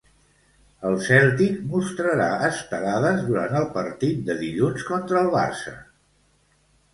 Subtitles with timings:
[0.91, 5.77] El Cèltic mostrarà estelades durant el partit de dilluns contra el Barça.